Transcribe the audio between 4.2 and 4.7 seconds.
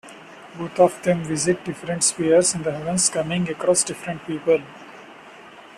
people.